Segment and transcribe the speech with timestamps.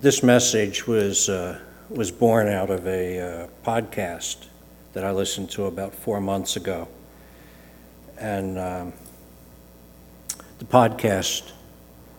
[0.00, 4.46] this message was, uh, was born out of a uh, podcast
[4.94, 6.88] that I listened to about four months ago.
[8.18, 8.92] And um,
[10.58, 11.52] the podcast,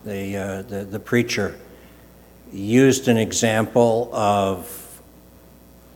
[0.04, 1.58] the, uh, the, the preacher
[2.52, 5.00] used an example of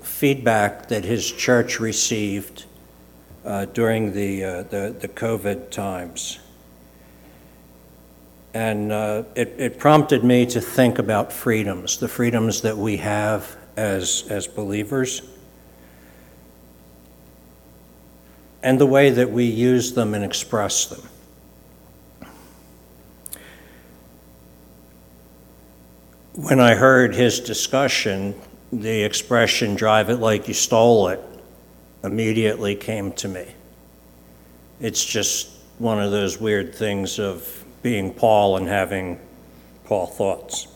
[0.02, 2.64] feedback that his church received
[3.45, 6.38] uh, during the, uh, the, the COVID times.
[8.53, 13.57] And uh, it, it prompted me to think about freedoms, the freedoms that we have
[13.77, 15.23] as, as believers,
[18.62, 21.01] and the way that we use them and express them.
[26.35, 28.35] When I heard his discussion,
[28.73, 31.21] the expression, drive it like you stole it,
[32.02, 33.46] immediately came to me.
[34.80, 39.19] It's just one of those weird things of being Paul and having
[39.84, 40.66] Paul thoughts.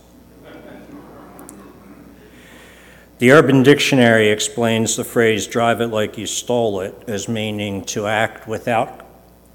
[3.18, 8.06] The Urban Dictionary explains the phrase drive it like you stole it as meaning to
[8.06, 9.06] act without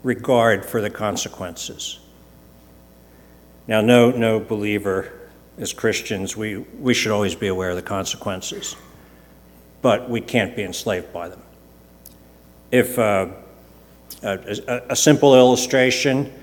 [0.02, 2.00] regard for the consequences.
[3.68, 5.12] Now, no, no believer,
[5.58, 8.76] as Christians, we, we should always be aware of the consequences,
[9.82, 11.42] but we can't be enslaved by them.
[12.72, 13.28] If uh,
[14.24, 16.34] a, a simple illustration,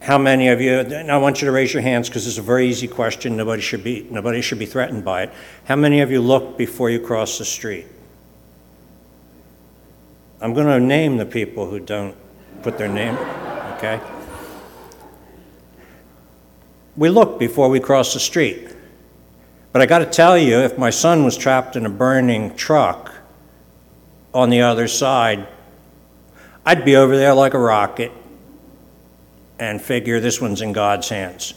[0.00, 2.42] how many of you, and I want you to raise your hands because it's a
[2.42, 3.36] very easy question.
[3.36, 5.32] Nobody should be, nobody should be threatened by it.
[5.64, 7.86] How many of you look before you cross the street?
[10.40, 12.14] I'm going to name the people who don't
[12.62, 13.16] put their name,
[13.76, 14.00] okay?
[16.96, 18.68] We look before we cross the street.
[19.72, 23.12] But I got to tell you, if my son was trapped in a burning truck
[24.32, 25.46] on the other side,
[26.64, 28.12] I'd be over there like a rocket
[29.58, 31.54] and figure this one's in God's hands.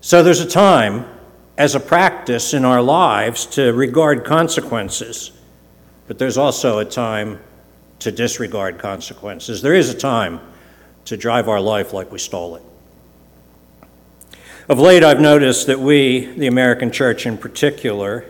[0.00, 1.06] So there's a time
[1.58, 5.30] as a practice in our lives to regard consequences,
[6.08, 7.38] but there's also a time
[7.98, 9.60] to disregard consequences.
[9.60, 10.40] There is a time
[11.04, 12.62] to drive our life like we stole it.
[14.68, 18.24] Of late, I've noticed that we, the American church in particular,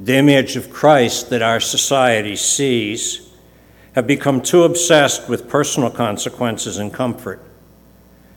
[0.00, 3.31] the image of Christ that our society sees,
[3.94, 7.40] have become too obsessed with personal consequences and comfort.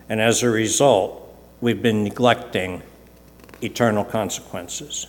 [0.10, 2.84] And as a result, we've been neglecting
[3.62, 5.08] eternal consequences.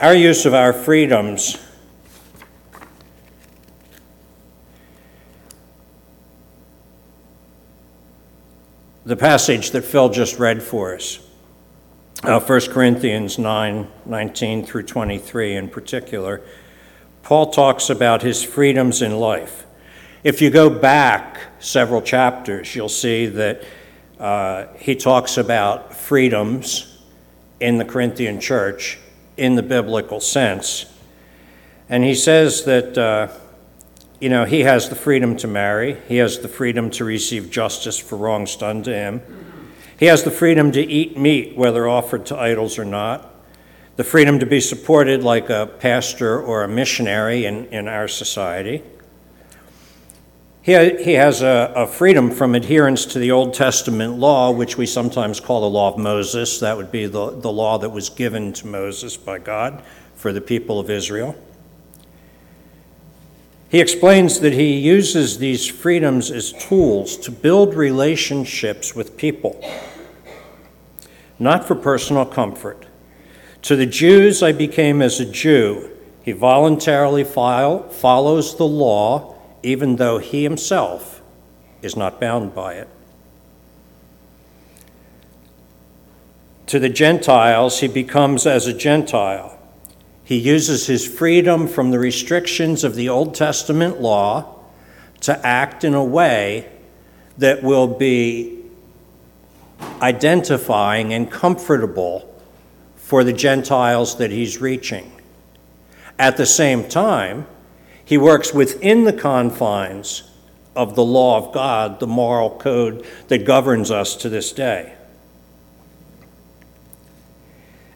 [0.00, 1.58] Our use of our freedoms
[9.04, 11.18] the passage that Phil just read for us,
[12.22, 16.40] uh, 1 Corinthians 9 19 through 23 in particular,
[17.24, 19.64] Paul talks about his freedoms in life.
[20.22, 23.64] If you go back several chapters, you'll see that
[24.20, 27.02] uh, he talks about freedoms
[27.60, 28.98] in the Corinthian church
[29.38, 30.84] in the biblical sense.
[31.88, 33.28] And he says that, uh,
[34.20, 37.98] you know, he has the freedom to marry, he has the freedom to receive justice
[37.98, 39.22] for wrongs done to him,
[39.98, 43.33] he has the freedom to eat meat, whether offered to idols or not
[43.96, 48.82] the freedom to be supported like a pastor or a missionary in, in our society.
[50.62, 50.72] He,
[51.02, 55.38] he has a, a freedom from adherence to the Old Testament law, which we sometimes
[55.38, 56.58] call the law of Moses.
[56.58, 59.82] That would be the, the law that was given to Moses by God
[60.16, 61.36] for the people of Israel.
[63.68, 69.60] He explains that he uses these freedoms as tools to build relationships with people,
[71.38, 72.86] not for personal comfort
[73.64, 75.90] to the Jews, I became as a Jew.
[76.22, 81.22] He voluntarily file, follows the law, even though he himself
[81.80, 82.88] is not bound by it.
[86.66, 89.58] To the Gentiles, he becomes as a Gentile.
[90.24, 94.58] He uses his freedom from the restrictions of the Old Testament law
[95.22, 96.70] to act in a way
[97.38, 98.62] that will be
[100.02, 102.33] identifying and comfortable
[103.04, 105.12] for the Gentiles that he's reaching.
[106.18, 107.46] At the same time,
[108.02, 110.22] he works within the confines
[110.74, 114.94] of the law of God, the moral code that governs us to this day.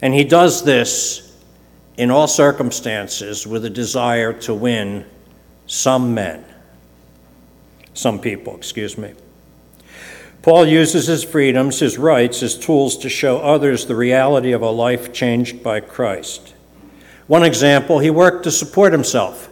[0.02, 1.34] And he does this
[1.96, 5.06] in all circumstances with a desire to win
[5.66, 6.44] some men,
[7.94, 9.14] some people, excuse me.
[10.42, 14.70] Paul uses his freedoms, his rights, as tools to show others the reality of a
[14.70, 16.54] life changed by Christ.
[17.26, 19.50] One example, he worked to support himself.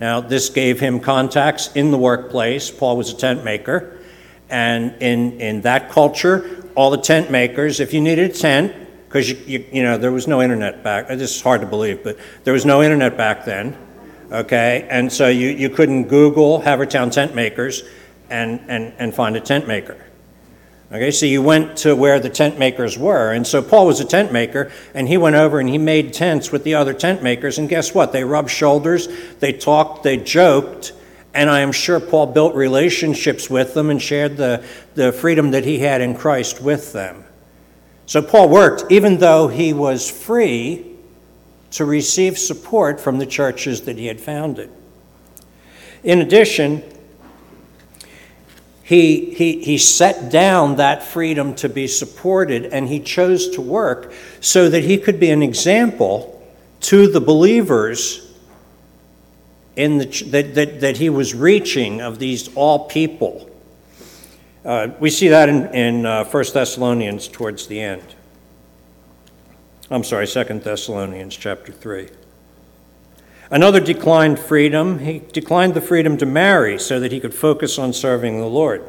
[0.00, 2.70] Now, this gave him contacts in the workplace.
[2.70, 3.98] Paul was a tent maker,
[4.48, 8.74] and in, in that culture, all the tent makers, if you needed a tent,
[9.08, 11.10] because you, you, you know there was no internet back.
[11.10, 13.76] Uh, this is hard to believe, but there was no internet back then.
[14.30, 17.82] Okay, and so you, you couldn't Google Havertown tent makers
[18.30, 20.04] and, and, and find a tent maker.
[20.90, 23.32] Okay, so you went to where the tent makers were.
[23.32, 26.50] And so Paul was a tent maker, and he went over and he made tents
[26.50, 27.58] with the other tent makers.
[27.58, 28.12] And guess what?
[28.12, 29.06] They rubbed shoulders,
[29.40, 30.94] they talked, they joked,
[31.34, 34.64] and I am sure Paul built relationships with them and shared the,
[34.94, 37.24] the freedom that he had in Christ with them.
[38.06, 40.96] So Paul worked, even though he was free
[41.72, 44.70] to receive support from the churches that he had founded.
[46.02, 46.82] In addition,
[48.88, 54.14] he, he, he set down that freedom to be supported and he chose to work
[54.40, 56.42] so that he could be an example
[56.80, 58.34] to the believers
[59.76, 63.50] in the, that, that, that he was reaching of these all people.
[64.64, 68.14] Uh, we see that in, in uh, 1 Thessalonians towards the end.
[69.90, 72.08] I'm sorry, 2 Thessalonians chapter 3.
[73.50, 74.98] Another declined freedom.
[74.98, 78.84] He declined the freedom to marry so that he could focus on serving the Lord.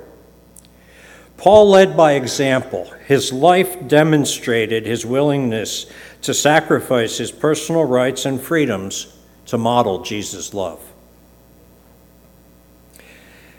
[1.37, 2.91] Paul led by example.
[3.05, 5.85] His life demonstrated his willingness
[6.23, 10.81] to sacrifice his personal rights and freedoms to model Jesus' love.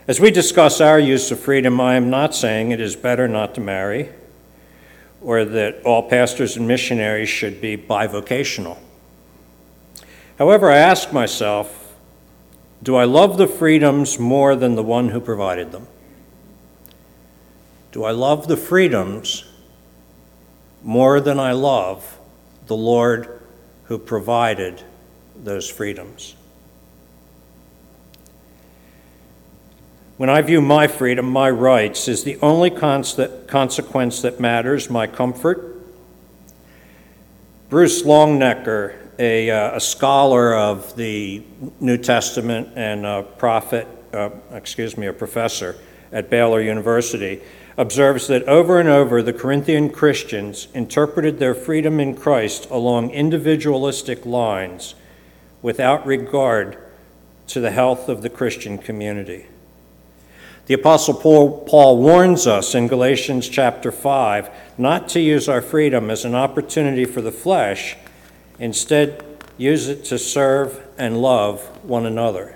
[0.07, 3.55] As we discuss our use of freedom, I am not saying it is better not
[3.55, 4.09] to marry
[5.21, 8.77] or that all pastors and missionaries should be bivocational.
[10.41, 11.93] However, I ask myself
[12.81, 15.85] do I love the freedoms more than the one who provided them?
[17.91, 19.45] Do I love the freedoms
[20.81, 22.17] more than I love
[22.65, 23.39] the Lord
[23.83, 24.81] who provided
[25.35, 26.35] those freedoms?
[30.17, 35.75] When I view my freedom, my rights, as the only consequence that matters, my comfort,
[37.69, 41.43] Bruce Longenecker a, uh, a scholar of the
[41.79, 45.75] New Testament and a prophet, uh, excuse me, a professor
[46.11, 47.39] at Baylor University,
[47.77, 54.25] observes that over and over the Corinthian Christians interpreted their freedom in Christ along individualistic
[54.25, 54.95] lines
[55.61, 56.79] without regard
[57.45, 59.45] to the health of the Christian community.
[60.65, 66.09] The Apostle Paul, Paul, warns us in Galatians chapter 5 not to use our freedom
[66.09, 67.97] as an opportunity for the flesh
[68.61, 69.25] Instead,
[69.57, 72.55] use it to serve and love one another.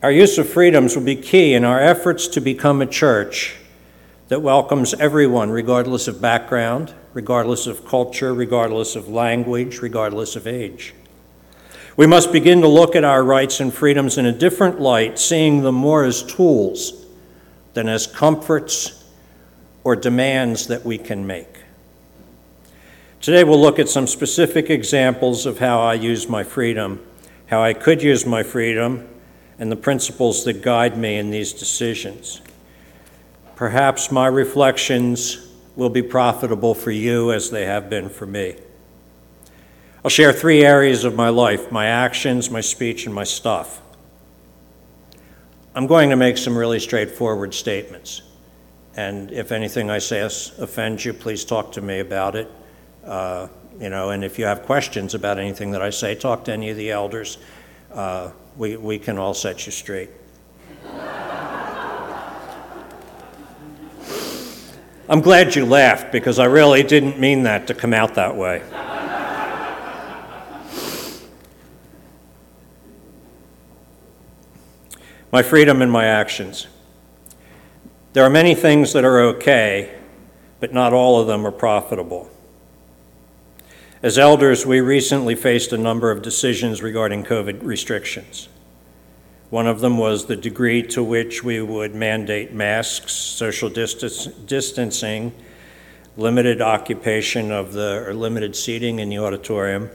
[0.00, 3.56] Our use of freedoms will be key in our efforts to become a church
[4.28, 10.94] that welcomes everyone, regardless of background, regardless of culture, regardless of language, regardless of age.
[11.96, 15.62] We must begin to look at our rights and freedoms in a different light, seeing
[15.62, 17.06] them more as tools
[17.74, 18.97] than as comforts
[19.88, 21.62] or demands that we can make.
[23.22, 27.02] Today, we'll look at some specific examples of how I use my freedom,
[27.46, 29.08] how I could use my freedom,
[29.58, 32.42] and the principles that guide me in these decisions.
[33.56, 38.56] Perhaps my reflections will be profitable for you as they have been for me.
[40.04, 43.80] I'll share three areas of my life my actions, my speech, and my stuff.
[45.74, 48.20] I'm going to make some really straightforward statements.
[48.98, 52.50] And if anything I say offends you, please talk to me about it.
[53.04, 53.46] Uh,
[53.78, 56.70] you know, and if you have questions about anything that I say, talk to any
[56.70, 57.38] of the elders.
[57.92, 60.10] Uh, we, we can all set you straight.
[65.08, 68.64] I'm glad you laughed because I really didn't mean that to come out that way.
[75.30, 76.66] my freedom and my actions.
[78.14, 79.98] There are many things that are okay,
[80.60, 82.30] but not all of them are profitable.
[84.02, 88.48] As elders, we recently faced a number of decisions regarding COVID restrictions.
[89.50, 95.32] One of them was the degree to which we would mandate masks, social distance, distancing,
[96.16, 99.90] limited occupation of the, or limited seating in the auditorium,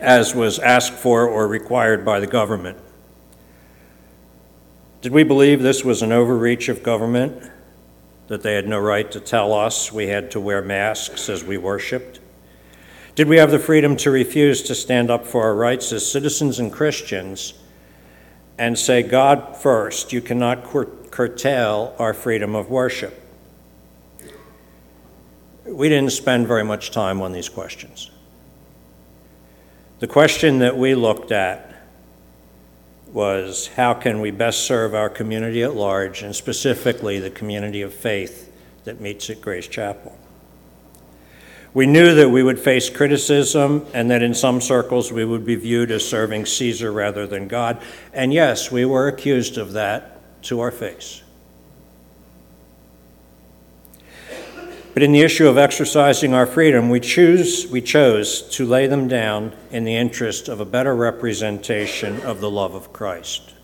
[0.00, 2.78] as was asked for or required by the government.
[5.04, 7.50] Did we believe this was an overreach of government?
[8.28, 11.58] That they had no right to tell us we had to wear masks as we
[11.58, 12.20] worshiped?
[13.14, 16.58] Did we have the freedom to refuse to stand up for our rights as citizens
[16.58, 17.52] and Christians
[18.56, 20.64] and say, God first, you cannot
[21.10, 23.22] curtail our freedom of worship?
[25.66, 28.10] We didn't spend very much time on these questions.
[29.98, 31.73] The question that we looked at
[33.14, 37.94] was how can we best serve our community at large, and specifically the community of
[37.94, 38.52] faith
[38.82, 40.18] that meets at Grace Chapel.
[41.72, 45.56] We knew that we would face criticism and that in some circles we would be
[45.56, 47.82] viewed as serving Caesar rather than God.
[48.12, 51.23] And yes, we were accused of that to our face.
[54.94, 59.08] But in the issue of exercising our freedom, we, choose, we chose to lay them
[59.08, 63.54] down in the interest of a better representation of the love of Christ.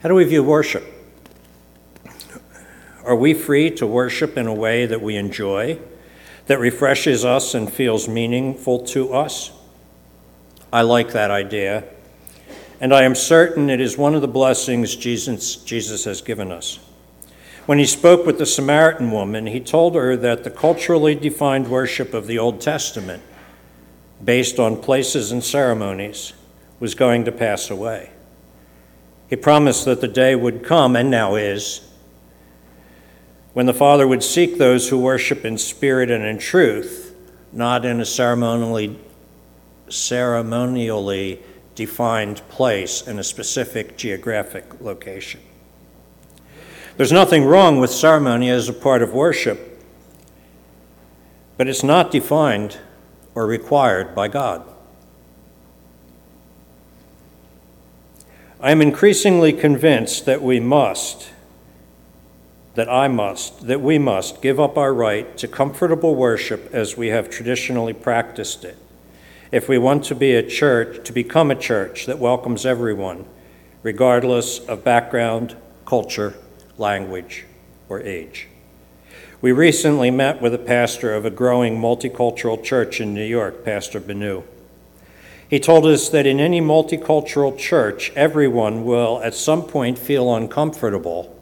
[0.00, 0.82] How do we view worship?
[3.04, 5.78] Are we free to worship in a way that we enjoy,
[6.46, 9.52] that refreshes us and feels meaningful to us?
[10.72, 11.84] I like that idea,
[12.80, 16.78] and I am certain it is one of the blessings Jesus, Jesus has given us.
[17.66, 22.14] When he spoke with the Samaritan woman, he told her that the culturally defined worship
[22.14, 23.24] of the Old Testament,
[24.24, 26.32] based on places and ceremonies,
[26.78, 28.10] was going to pass away.
[29.28, 31.80] He promised that the day would come, and now is,
[33.52, 37.16] when the Father would seek those who worship in spirit and in truth,
[37.52, 38.96] not in a ceremonially,
[39.88, 41.42] ceremonially
[41.74, 45.40] defined place in a specific geographic location.
[46.96, 49.84] There's nothing wrong with ceremony as a part of worship,
[51.58, 52.78] but it's not defined
[53.34, 54.66] or required by God.
[58.58, 61.28] I am increasingly convinced that we must,
[62.76, 67.08] that I must, that we must give up our right to comfortable worship as we
[67.08, 68.78] have traditionally practiced it.
[69.52, 73.26] If we want to be a church, to become a church that welcomes everyone,
[73.82, 76.32] regardless of background, culture,
[76.78, 77.44] language,
[77.88, 78.48] or age.
[79.40, 84.00] We recently met with a pastor of a growing multicultural church in New York, Pastor
[84.00, 84.44] Benu.
[85.48, 91.32] He told us that in any multicultural church, everyone will at some point feel uncomfortable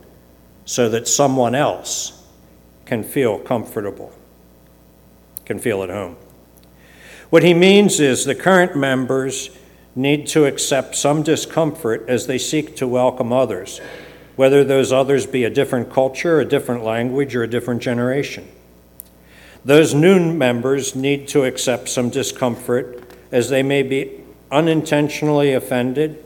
[0.67, 2.23] so that someone else
[2.85, 4.13] can feel comfortable,
[5.47, 6.17] can feel at home.
[7.31, 9.51] What he means is the current members
[9.97, 13.81] need to accept some discomfort as they seek to welcome others
[14.37, 18.49] whether those others be a different culture, a different language, or a different generation.
[19.65, 26.23] Those new members need to accept some discomfort as they may be unintentionally offended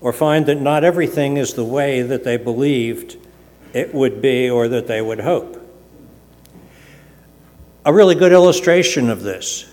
[0.00, 3.16] or find that not everything is the way that they believed
[3.72, 5.58] it would be or that they would hope.
[7.84, 9.66] A really good illustration of this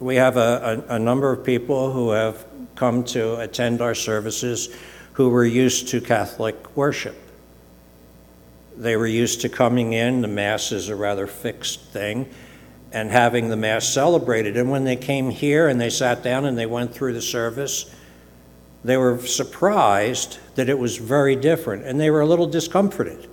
[0.00, 4.74] we have a, a, a number of people who have come to attend our services
[5.14, 7.16] who were used to Catholic worship.
[8.76, 12.28] They were used to coming in, the Mass is a rather fixed thing,
[12.92, 14.56] and having the Mass celebrated.
[14.56, 17.94] And when they came here and they sat down and they went through the service,
[18.82, 23.28] they were surprised that it was very different, and they were a little discomforted.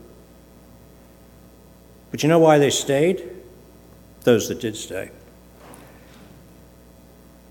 [2.12, 3.30] But you know why they stayed?
[4.22, 5.12] Those that did stay.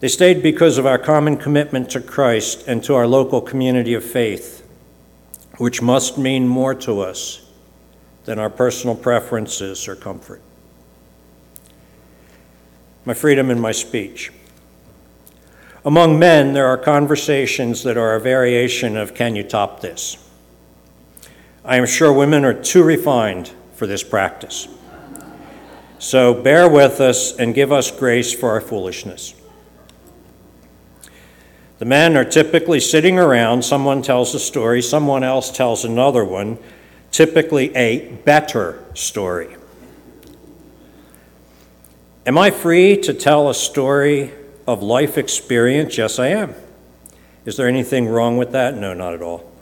[0.01, 4.05] They stayed because of our common commitment to Christ and to our local community of
[4.05, 4.67] faith,
[5.57, 7.47] which must mean more to us
[8.27, 10.43] than our personal preferences or comfort.
[13.07, 14.33] My freedom in my speech.
[15.85, 20.19] Among men, there are conversations that are a variation of can you top this?
[21.65, 24.69] I am sure women are too refined for this practice.
[25.99, 29.35] So bear with us and give us grace for our foolishness.
[31.79, 36.59] The men are typically sitting around, someone tells a story, someone else tells another one,
[37.11, 39.57] typically a better story.
[42.25, 44.33] Am I free to tell a story
[44.67, 45.99] of life experience?
[45.99, 46.55] Yes, I am.
[47.45, 48.75] Is there anything wrong with that?
[48.75, 49.53] No, not at all.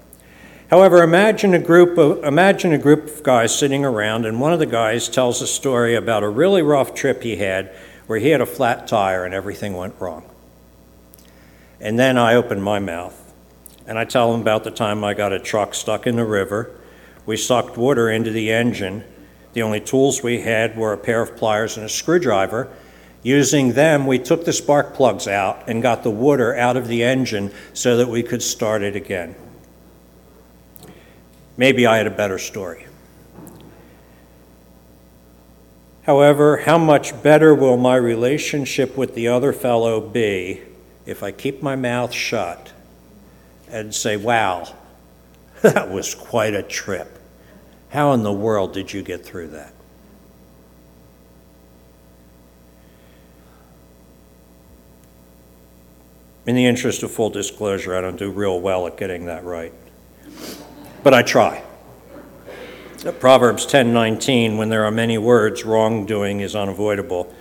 [0.71, 4.59] However, imagine a group of imagine a group of guys sitting around and one of
[4.59, 7.75] the guys tells a story about a really rough trip he had
[8.07, 10.25] where he had a flat tire and everything went wrong.
[11.81, 13.21] And then I open my mouth
[13.87, 16.71] and I tell them about the time I got a truck stuck in the river.
[17.27, 19.05] We sucked water into the engine.
[19.53, 22.69] The only tools we had were a pair of pliers and a screwdriver.
[23.23, 27.03] Using them, we took the spark plugs out and got the water out of the
[27.03, 29.35] engine so that we could start it again.
[31.57, 32.87] Maybe I had a better story.
[36.03, 40.63] However, how much better will my relationship with the other fellow be
[41.07, 42.73] if I keep my mouth shut
[43.69, 44.75] and say, wow,
[45.63, 47.19] that was quite a trip.
[47.91, 49.73] How in the world did you get through that?
[56.47, 59.73] In the interest of full disclosure, I don't do real well at getting that right.
[61.03, 61.63] But I try.
[63.19, 67.33] Proverbs 10:19 when there are many words wrongdoing is unavoidable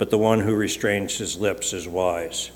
[0.00, 2.50] but the one who restrains his lips is wise.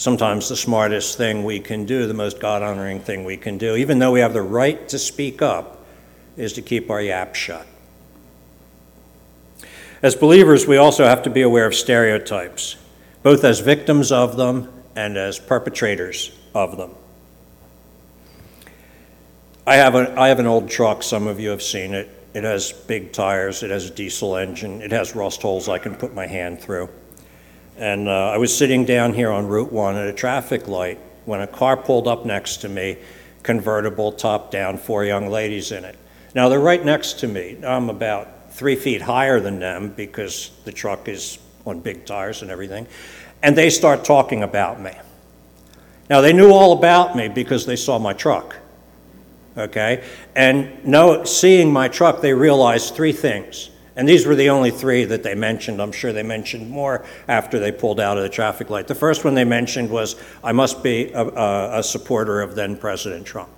[0.00, 3.76] Sometimes the smartest thing we can do, the most God honoring thing we can do,
[3.76, 5.84] even though we have the right to speak up,
[6.38, 7.66] is to keep our yap shut.
[10.00, 12.76] As believers, we also have to be aware of stereotypes,
[13.22, 16.94] both as victims of them and as perpetrators of them.
[19.66, 22.08] I have, a, I have an old truck, some of you have seen it.
[22.32, 25.94] It has big tires, it has a diesel engine, it has rust holes I can
[25.94, 26.88] put my hand through.
[27.76, 31.40] And uh, I was sitting down here on Route 1 at a traffic light when
[31.40, 32.98] a car pulled up next to me,
[33.42, 35.96] convertible, top down, four young ladies in it.
[36.34, 37.58] Now they're right next to me.
[37.64, 42.50] I'm about three feet higher than them because the truck is on big tires and
[42.50, 42.86] everything.
[43.42, 44.92] And they start talking about me.
[46.08, 48.56] Now they knew all about me because they saw my truck
[49.56, 50.04] okay?
[50.34, 53.70] And no, seeing my truck, they realized three things.
[54.00, 55.78] And these were the only three that they mentioned.
[55.82, 58.88] I'm sure they mentioned more after they pulled out of the traffic light.
[58.88, 62.78] The first one they mentioned was, I must be a, a, a supporter of then
[62.78, 63.50] President Trump.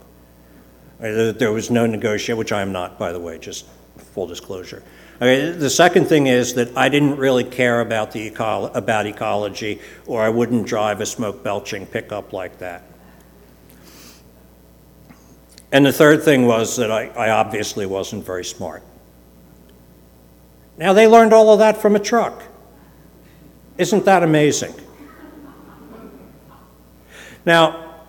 [0.99, 4.83] Uh, there was no negotiation, which I am not, by the way, just full disclosure.
[5.19, 9.79] Okay, the second thing is that I didn't really care about, the eco- about ecology,
[10.09, 12.83] or I wouldn't drive a smoke belching pickup like that.
[15.71, 18.83] And the third thing was that I, I obviously wasn't very smart.
[20.83, 22.43] Now, they learned all of that from a truck.
[23.79, 24.75] Isn't that amazing?
[27.47, 28.01] Now,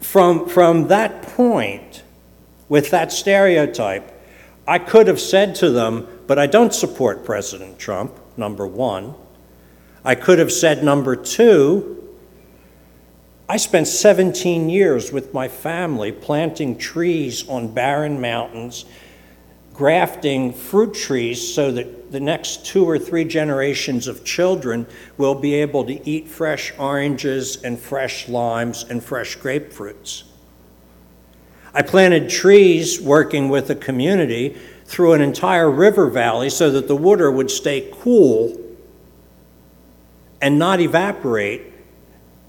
[0.00, 2.02] from, from that point,
[2.68, 4.12] with that stereotype,
[4.66, 9.14] I could have said to them, but I don't support President Trump, number one.
[10.04, 12.08] I could have said, number two,
[13.48, 18.84] I spent 17 years with my family planting trees on barren mountains,
[19.72, 25.54] grafting fruit trees so that the next two or three generations of children will be
[25.54, 30.24] able to eat fresh oranges and fresh limes and fresh grapefruits.
[31.72, 36.96] I planted trees working with the community through an entire river valley so that the
[36.96, 38.60] water would stay cool
[40.40, 41.62] and not evaporate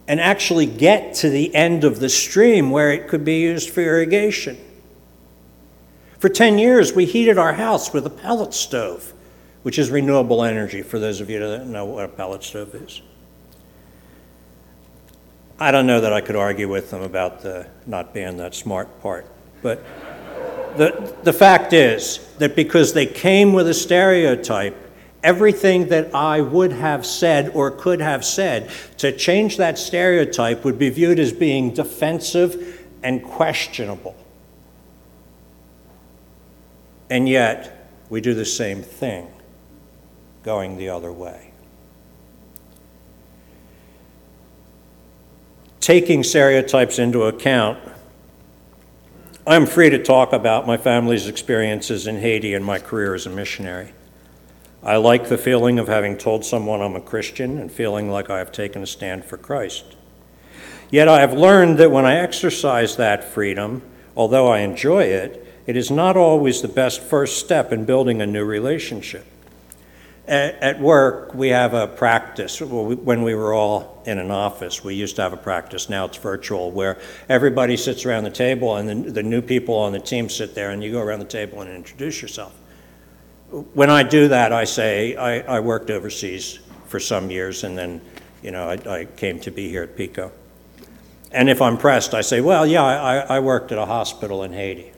[0.07, 3.81] and actually get to the end of the stream where it could be used for
[3.81, 4.57] irrigation.
[6.17, 9.13] For 10 years, we heated our house with a pellet stove,
[9.63, 13.01] which is renewable energy, for those of you that know what a pellet stove is.
[15.59, 19.01] I don't know that I could argue with them about the not being that smart
[19.01, 19.27] part,
[19.61, 19.83] but
[20.77, 24.75] the, the fact is that because they came with a stereotype,
[25.23, 30.79] everything that I would have said or could have said to change that stereotype would
[30.79, 34.15] be viewed as being defensive and questionable.
[37.09, 39.30] And yet, we do the same thing,
[40.43, 41.51] going the other way.
[45.79, 47.79] Taking stereotypes into account,
[49.45, 53.31] I'm free to talk about my family's experiences in Haiti and my career as a
[53.31, 53.93] missionary.
[54.83, 58.37] I like the feeling of having told someone I'm a Christian and feeling like I
[58.37, 59.95] have taken a stand for Christ.
[60.91, 63.81] Yet I have learned that when I exercise that freedom,
[64.15, 68.25] although I enjoy it, it is not always the best first step in building a
[68.27, 69.25] new relationship.
[70.31, 72.61] At, work, we have a practice.
[72.61, 75.89] When we were all in an office, we used to have a practice.
[75.89, 79.91] Now it's virtual, where everybody sits around the table and the, the new people on
[79.91, 82.53] the team sit there, and you go around the table and introduce yourself
[83.51, 88.01] when I do that, I say I, I, worked overseas for some years, and then,
[88.41, 90.31] you know, I, I, came to be here at PICO.
[91.31, 94.53] And if I'm pressed, I say, well, yeah, I, I worked at a hospital in
[94.53, 94.90] Haiti.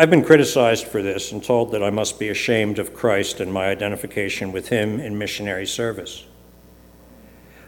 [0.00, 3.52] I've been criticized for this and told that I must be ashamed of Christ and
[3.52, 6.24] my identification with Him in missionary service.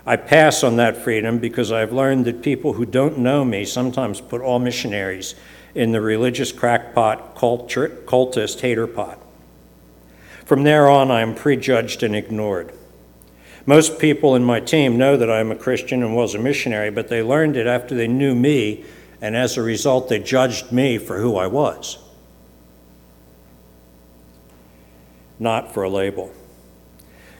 [0.07, 4.23] I pass on that freedom because I've learned that people who don't know me sometimes
[4.23, 5.35] put all missionaries
[5.75, 9.19] in the religious crackpot, culture, cultist hater pot.
[10.47, 12.73] From there on, I am prejudged and ignored.
[13.67, 16.91] Most people in my team know that I am a Christian and was a missionary,
[16.91, 18.87] but they learned it after they knew me,
[19.21, 21.99] and as a result, they judged me for who I was,
[25.39, 26.33] not for a label.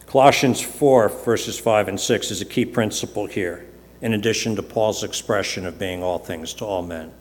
[0.07, 3.65] Colossians 4, verses 5 and 6 is a key principle here,
[4.01, 7.11] in addition to Paul's expression of being all things to all men.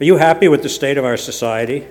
[0.00, 1.86] Are you happy with the state of our society?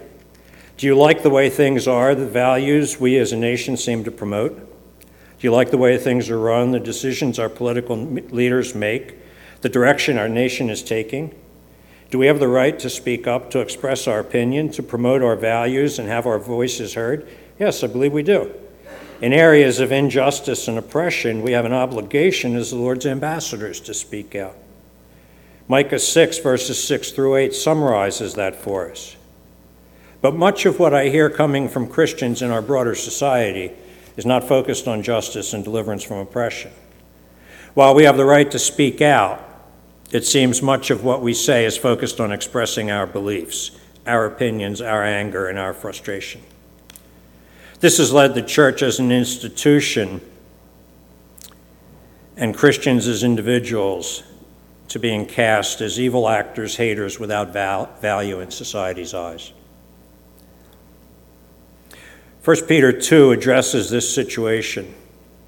[0.78, 4.12] Do you like the way things are, the values we as a nation seem to
[4.12, 4.58] promote?
[4.58, 9.16] Do you like the way things are run, the decisions our political leaders make,
[9.62, 11.34] the direction our nation is taking?
[12.12, 15.36] Do we have the right to speak up, to express our opinion, to promote our
[15.36, 17.28] values, and have our voices heard?
[17.60, 18.54] Yes, I believe we do.
[19.22, 23.94] In areas of injustice and oppression, we have an obligation as the Lord's ambassadors to
[23.94, 24.56] speak out.
[25.68, 29.16] Micah 6, verses 6 through 8, summarizes that for us.
[30.22, 33.72] But much of what I hear coming from Christians in our broader society
[34.18, 36.72] is not focused on justice and deliverance from oppression.
[37.74, 39.44] While we have the right to speak out,
[40.12, 43.72] it seems much of what we say is focused on expressing our beliefs,
[44.06, 46.42] our opinions, our anger, and our frustration.
[47.80, 50.22] This has led the church as an institution
[52.38, 54.24] and Christians as individuals
[54.90, 59.52] to being cast as evil actors, haters without val- value in society's eyes.
[62.44, 64.94] 1 Peter 2 addresses this situation.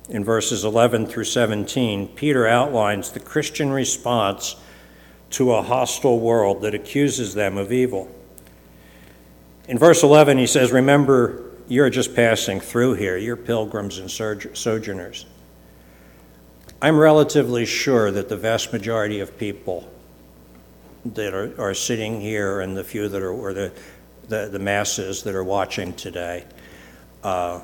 [0.10, 4.56] In verses 11 through 17, Peter outlines the Christian response
[5.32, 8.10] to a hostile world that accuses them of evil.
[9.68, 15.26] In verse 11, he says, Remember, you're just passing through here, you're pilgrims and sojourners.
[16.82, 19.92] I'm relatively sure that the vast majority of people
[21.04, 23.74] that are, are sitting here and the few that are, or the,
[24.30, 26.46] the, the masses that are watching today,
[27.24, 27.60] uh,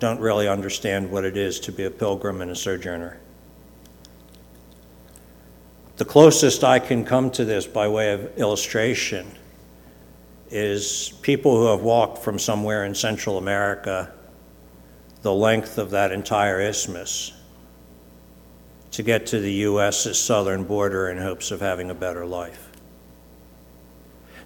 [0.00, 3.20] don't really understand what it is to be a pilgrim and a sojourner.
[5.98, 9.30] The closest I can come to this by way of illustration
[10.50, 14.10] is people who have walked from somewhere in Central America
[15.20, 17.32] the length of that entire isthmus
[18.92, 22.70] to get to the U.S.'s southern border in hopes of having a better life.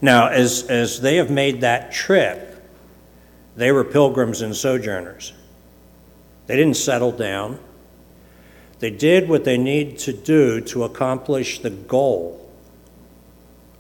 [0.03, 2.51] Now, as, as they have made that trip,
[3.57, 5.33] they were pilgrims and sojourners.
[6.47, 7.59] They didn't settle down.
[8.79, 12.51] They did what they need to do to accomplish the goal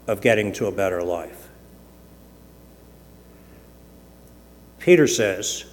[0.06, 1.48] of getting to a better life.
[4.78, 5.64] Peter says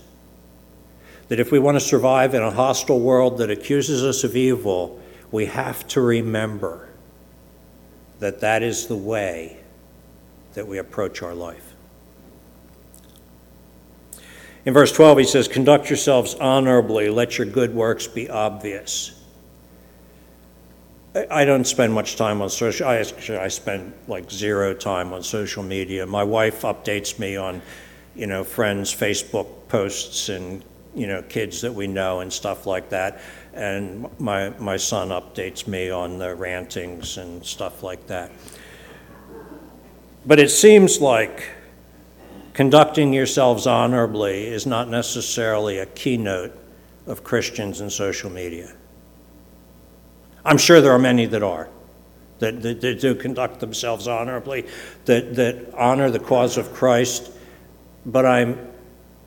[1.27, 5.01] that if we want to survive in a hostile world that accuses us of evil,
[5.31, 6.89] we have to remember
[8.19, 9.57] that that is the way
[10.53, 11.70] that we approach our life.
[14.65, 19.17] In verse 12, he says, Conduct yourselves honorably, let your good works be obvious.
[21.29, 22.87] I don't spend much time on social.
[22.87, 26.05] I actually I spend like zero time on social media.
[26.07, 27.61] My wife updates me on,
[28.15, 30.63] you know, friends' Facebook posts and
[30.95, 33.19] you know kids that we know and stuff like that.
[33.53, 38.31] And my my son updates me on the rantings and stuff like that.
[40.25, 41.43] But it seems like
[42.53, 46.57] conducting yourselves honorably is not necessarily a keynote
[47.07, 48.73] of Christians in social media.
[50.43, 51.69] I'm sure there are many that are,
[52.39, 54.65] that, that, that, do conduct themselves honorably,
[55.05, 57.31] that, that honor the cause of Christ,
[58.05, 58.71] but I'm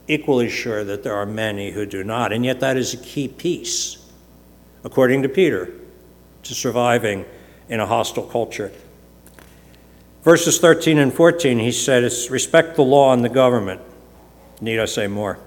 [0.09, 2.33] equally sure that there are many who do not.
[2.33, 3.99] And yet, that is a key piece,
[4.83, 5.73] according to Peter,
[6.43, 7.25] to surviving
[7.69, 8.73] in a hostile culture.
[10.25, 13.83] Verses 13 and 14, he says, Respect the law and the government.
[14.59, 15.39] Need I say more?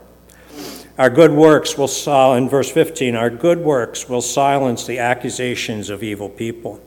[0.99, 1.89] Our good works will,
[2.35, 6.79] in verse 15, our good works will silence the accusations of evil people.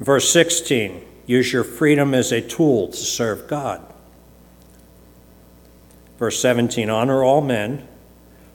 [0.00, 3.80] Verse 16, use your freedom as a tool to serve God.
[6.18, 7.86] Verse 17, honor all men,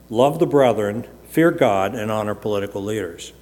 [0.10, 3.34] love the brethren, fear God, and honor political leaders.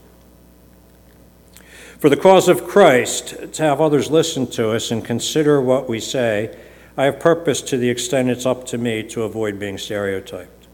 [2.06, 6.00] For the cause of Christ, to have others listen to us and consider what we
[6.00, 6.56] say,
[6.96, 10.68] I have purposed to the extent it's up to me to avoid being stereotyped.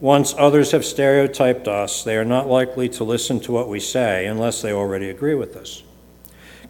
[0.00, 4.24] Once others have stereotyped us, they are not likely to listen to what we say
[4.24, 5.82] unless they already agree with us.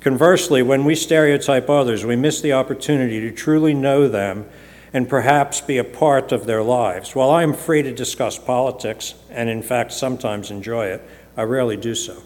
[0.01, 4.45] Conversely, when we stereotype others, we miss the opportunity to truly know them
[4.93, 7.15] and perhaps be a part of their lives.
[7.15, 11.77] While I am free to discuss politics, and in fact sometimes enjoy it, I rarely
[11.77, 12.21] do so.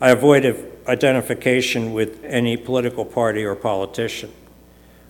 [0.00, 0.44] I avoid
[0.86, 4.32] identification with any political party or politician.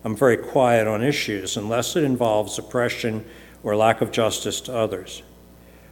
[0.03, 3.25] I'm very quiet on issues unless it involves oppression
[3.63, 5.23] or lack of justice to others.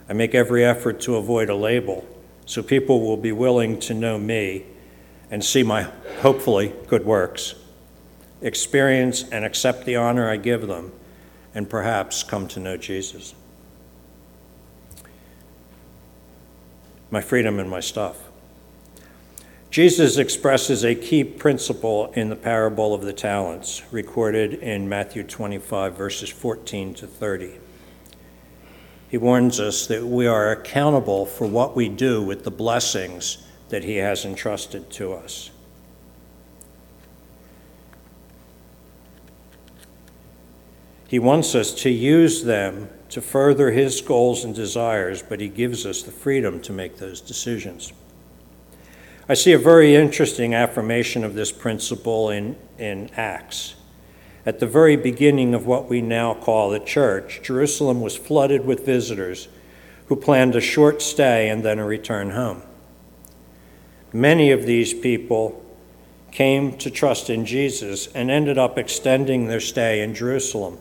[0.09, 2.07] I make every effort to avoid a label
[2.47, 4.65] so people will be willing to know me
[5.31, 5.89] and see my
[6.21, 7.57] hopefully good works,
[8.41, 10.93] experience and accept the honor I give them,
[11.55, 13.35] and perhaps come to know Jesus.
[17.11, 18.26] My freedom and my stuff.
[19.77, 25.95] Jesus expresses a key principle in the parable of the talents, recorded in Matthew 25,
[25.95, 27.59] verses 14 to 30.
[29.11, 33.85] He warns us that we are accountable for what we do with the blessings that
[33.85, 35.51] He has entrusted to us.
[41.07, 45.85] He wants us to use them to further His goals and desires, but He gives
[45.85, 47.93] us the freedom to make those decisions.
[49.29, 53.75] I see a very interesting affirmation of this principle in, in Acts.
[54.45, 58.87] At the very beginning of what we now call the church, Jerusalem was flooded with
[58.87, 59.49] visitors
[60.07, 62.63] who planned a short stay and then a return home.
[64.13, 65.61] Many of these people
[66.31, 70.79] came to trust in Jesus and ended up extending their stay in Jerusalem.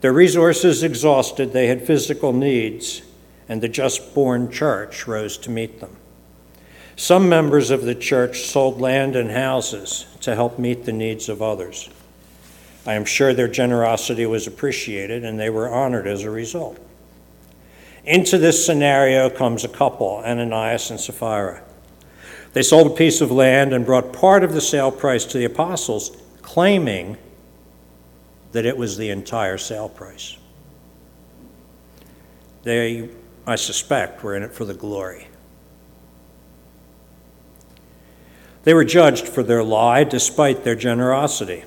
[0.00, 3.02] Their resources exhausted, they had physical needs,
[3.46, 5.98] and the just born church rose to meet them.
[6.96, 11.40] Some members of the church sold land and houses to help meet the needs of
[11.40, 11.88] others.
[12.86, 16.78] I am sure their generosity was appreciated and they were honored as a result.
[18.04, 21.62] Into this scenario comes a couple, Ananias and Sapphira.
[22.52, 25.44] They sold a piece of land and brought part of the sale price to the
[25.44, 27.16] apostles, claiming
[28.50, 30.36] that it was the entire sale price.
[32.64, 33.08] They,
[33.46, 35.28] I suspect, were in it for the glory.
[38.64, 41.64] They were judged for their lie despite their generosity.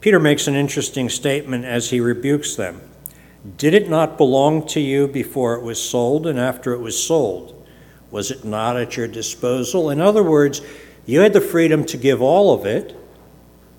[0.00, 2.80] Peter makes an interesting statement as he rebukes them.
[3.56, 7.66] Did it not belong to you before it was sold and after it was sold?
[8.10, 9.90] Was it not at your disposal?
[9.90, 10.62] In other words,
[11.04, 12.96] you had the freedom to give all of it,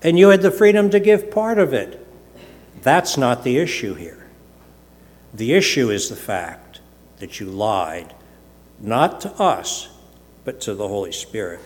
[0.02, 2.06] and you had the freedom to give part of it.
[2.82, 4.28] That's not the issue here.
[5.34, 6.80] The issue is the fact
[7.18, 8.14] that you lied,
[8.78, 9.88] not to us,
[10.44, 11.60] but to the Holy Spirit.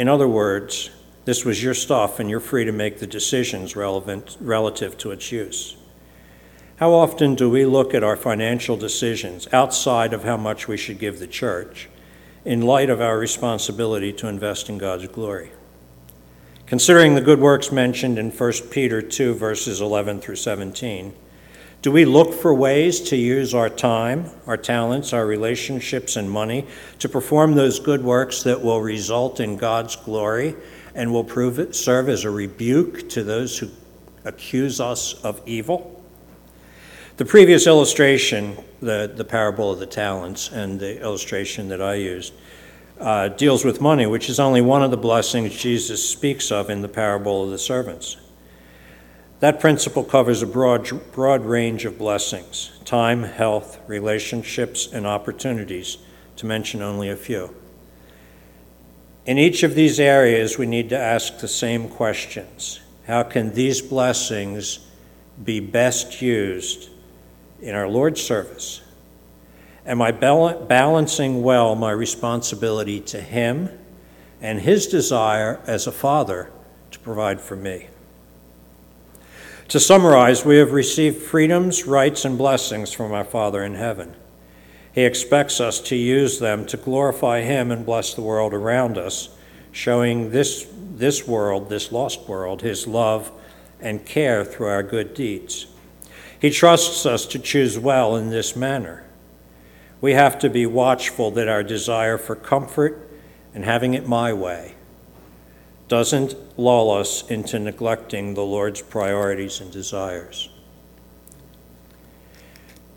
[0.00, 0.88] In other words,
[1.26, 5.30] this was your stuff and you're free to make the decisions relevant relative to its
[5.30, 5.76] use.
[6.76, 10.98] How often do we look at our financial decisions outside of how much we should
[10.98, 11.90] give the church
[12.46, 15.52] in light of our responsibility to invest in God's glory.
[16.64, 21.12] Considering the good works mentioned in 1 Peter 2, verses 11 through 17,
[21.82, 26.66] do we look for ways to use our time, our talents, our relationships, and money
[26.98, 30.56] to perform those good works that will result in God's glory
[30.94, 33.68] and will prove it, serve as a rebuke to those who
[34.26, 36.04] accuse us of evil?
[37.16, 42.34] The previous illustration, the, the parable of the talents, and the illustration that I used,
[42.98, 46.82] uh, deals with money, which is only one of the blessings Jesus speaks of in
[46.82, 48.18] the parable of the servants.
[49.40, 55.96] That principle covers a broad, broad range of blessings time, health, relationships, and opportunities,
[56.36, 57.54] to mention only a few.
[59.24, 63.80] In each of these areas, we need to ask the same questions How can these
[63.80, 64.80] blessings
[65.42, 66.90] be best used
[67.62, 68.82] in our Lord's service?
[69.86, 73.70] Am I balancing well my responsibility to Him
[74.42, 76.50] and His desire as a father
[76.90, 77.89] to provide for me?
[79.70, 84.16] To summarize, we have received freedoms, rights, and blessings from our Father in heaven.
[84.92, 89.28] He expects us to use them to glorify Him and bless the world around us,
[89.70, 93.30] showing this, this world, this lost world, His love
[93.78, 95.68] and care through our good deeds.
[96.40, 99.04] He trusts us to choose well in this manner.
[100.00, 103.08] We have to be watchful that our desire for comfort
[103.54, 104.74] and having it my way
[105.90, 110.48] doesn't lull us into neglecting the Lord's priorities and desires.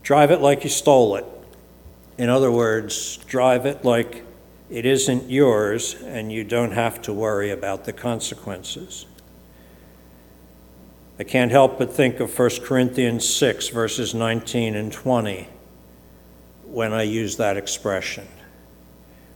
[0.03, 1.25] Drive it like you stole it.
[2.19, 4.23] In other words, drive it like
[4.69, 9.07] it isn't yours and you don't have to worry about the consequences.
[11.17, 15.47] I can't help but think of 1 Corinthians 6, verses 19 and 20,
[16.65, 18.27] when I use that expression.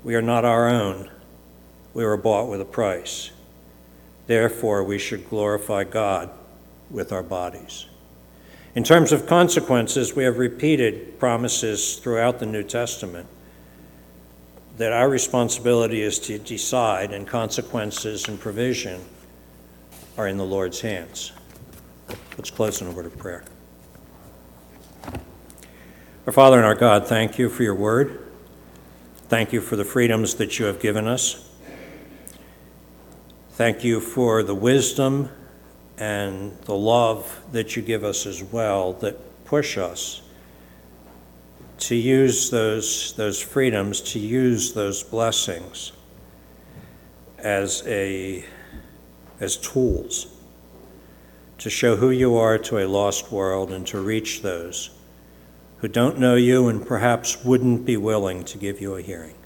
[0.03, 1.09] We are not our own,
[1.95, 3.31] we were bought with a price.
[4.27, 6.29] Therefore, we should glorify God
[6.91, 7.87] with our bodies.
[8.75, 13.27] In terms of consequences, we have repeated promises throughout the New Testament
[14.77, 19.01] that our responsibility is to decide, and consequences and provision
[20.17, 21.31] are in the Lord's hands.
[22.37, 23.43] Let's close in a word of prayer.
[26.27, 28.27] Our Father and our God, thank you for your word.
[29.29, 31.46] Thank you for the freedoms that you have given us.
[33.57, 35.29] Thank you for the wisdom
[35.97, 40.21] and the love that you give us as well that push us
[41.79, 45.91] to use those, those freedoms, to use those blessings
[47.39, 48.45] as a,
[49.39, 50.27] as tools
[51.57, 54.91] to show who you are to a lost world and to reach those
[55.79, 59.36] who don't know you and perhaps wouldn't be willing to give you a hearing.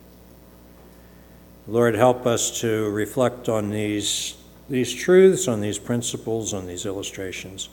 [1.67, 4.35] Lord, help us to reflect on these,
[4.69, 7.69] these truths, on these principles, on these illustrations.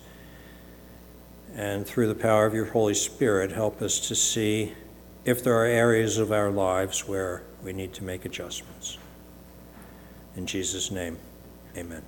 [1.54, 4.74] And through the power of your Holy Spirit, help us to see
[5.24, 8.98] if there are areas of our lives where we need to make adjustments.
[10.36, 11.18] In Jesus' name,
[11.76, 12.02] amen.